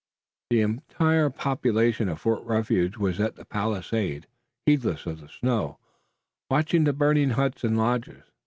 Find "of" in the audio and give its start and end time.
2.09-2.19, 5.05-5.21